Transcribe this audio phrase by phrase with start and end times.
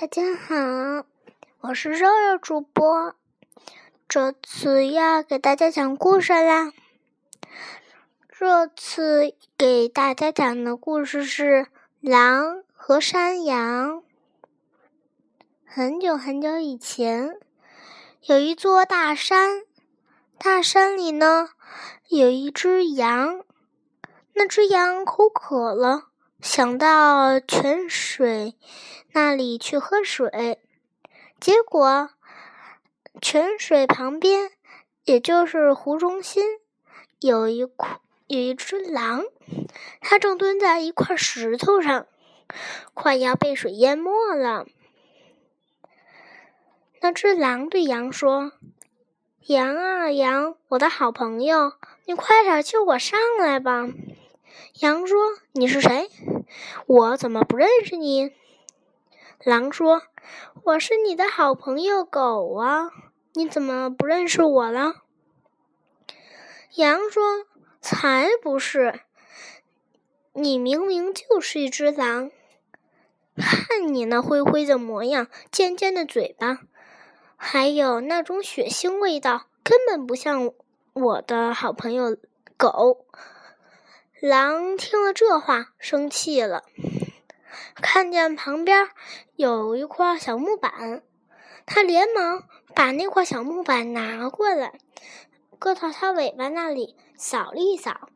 [0.00, 1.04] 大家好，
[1.60, 3.14] 我是肉肉主播，
[4.08, 6.72] 这次要给大家讲故事啦。
[8.30, 11.66] 这次给大家讲的故事是
[12.00, 14.02] 狼和山羊。
[15.66, 17.38] 很久很久以前，
[18.22, 19.64] 有一座大山，
[20.38, 21.50] 大山里呢
[22.08, 23.44] 有一只羊，
[24.32, 26.06] 那只羊口渴了。
[26.42, 28.54] 想到泉水
[29.12, 30.58] 那里去喝水，
[31.38, 32.10] 结果
[33.20, 34.50] 泉水旁边，
[35.04, 36.42] 也就是湖中心，
[37.18, 39.24] 有一块有一只狼，
[40.00, 42.06] 它正蹲在一块石头上，
[42.94, 44.66] 快要被水淹没了。
[47.02, 48.52] 那只狼对羊说
[49.46, 51.74] ：“羊啊羊，我的好朋友，
[52.06, 53.88] 你快点救我上来吧。”
[54.80, 55.18] 羊说
[55.52, 56.08] ：“你是谁？
[56.86, 58.32] 我怎么不认识你？”
[59.44, 60.02] 狼说
[60.64, 62.90] ：“我是你的好朋友狗啊，
[63.34, 65.02] 你怎么不认识我了？”
[66.76, 67.46] 羊说
[67.80, 69.00] ：“才不是！
[70.32, 72.30] 你明明就是一只狼，
[73.36, 76.60] 看你那灰灰的模样，尖尖的嘴巴，
[77.36, 80.52] 还有那种血腥味道，根本不像
[80.92, 82.16] 我的好朋友
[82.56, 83.06] 狗。”
[84.20, 86.64] 狼听了这话，生气了。
[87.76, 88.90] 看见旁边
[89.34, 91.02] 有一块小木板，
[91.64, 94.74] 他连忙把那块小木板拿过来，
[95.58, 98.10] 搁到他尾巴那里扫了一扫，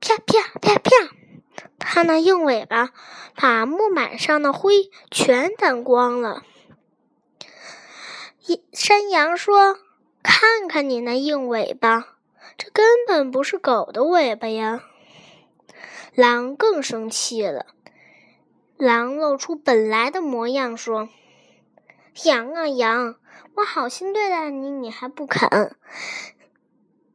[0.00, 0.90] 啪啪啪啪，
[1.80, 2.90] 他那硬尾巴
[3.34, 6.44] 把木板上的灰全掸光了。
[8.72, 9.80] 山羊说
[10.22, 12.16] ：“看看你那硬尾巴，
[12.56, 14.84] 这根本不是狗的尾巴呀！”
[16.14, 17.66] 狼更生气了，
[18.76, 21.08] 狼露出本来的模样，说
[22.24, 23.14] ：“羊啊羊，
[23.54, 25.76] 我好心对待你，你还不肯，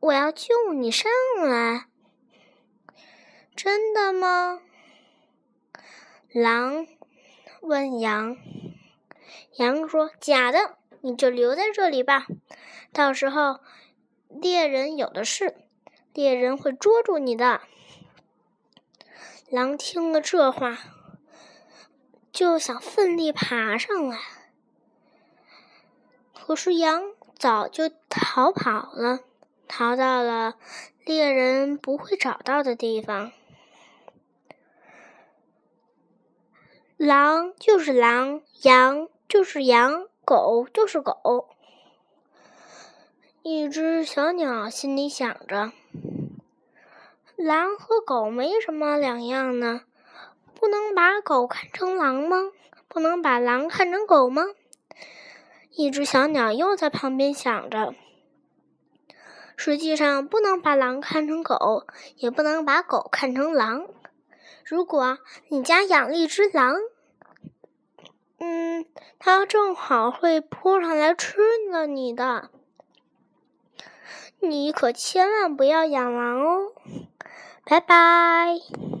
[0.00, 1.86] 我要救你上来，
[3.54, 4.60] 真的吗？”
[6.32, 6.86] 狼
[7.60, 8.36] 问羊，
[9.56, 12.26] 羊说：“假的，你就留在这里吧，
[12.92, 13.60] 到时候
[14.28, 15.54] 猎人有的是，
[16.12, 17.60] 猎人会捉住你的。”
[19.50, 20.78] 狼听了这话，
[22.30, 24.16] 就想奋力爬上来，
[26.32, 27.02] 可是羊
[27.36, 29.18] 早就逃跑了，
[29.66, 30.54] 逃到了
[31.04, 33.32] 猎人不会找到的地方。
[36.96, 41.48] 狼就是狼，羊就是羊，狗就是狗。
[43.42, 45.72] 一只小鸟心里想着。
[47.42, 49.80] 狼和狗没什么两样呢，
[50.54, 52.36] 不能把狗看成狼吗？
[52.86, 54.44] 不能把狼看成狗吗？
[55.70, 57.94] 一只小鸟又在旁边想着。
[59.56, 61.86] 实际上，不能把狼看成狗，
[62.16, 63.86] 也不能把狗看成狼。
[64.62, 65.18] 如果
[65.48, 66.76] 你家养了一只狼，
[68.38, 68.84] 嗯，
[69.18, 71.38] 它正好会扑上来吃
[71.70, 72.50] 了你的，
[74.40, 76.72] 你可千万不要养狼哦。
[77.70, 78.99] 拜拜。